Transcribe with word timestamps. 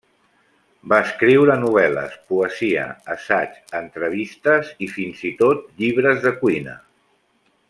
Va 0.93 0.97
escriure 1.07 1.57
novel·les, 1.63 2.15
poesia, 2.31 2.87
assaig, 3.17 3.61
entrevistes 3.83 4.75
i 4.87 4.91
fins 4.97 5.25
i 5.33 5.35
tot 5.45 5.73
llibres 5.83 6.25
de 6.29 6.37
cuina. 6.45 6.79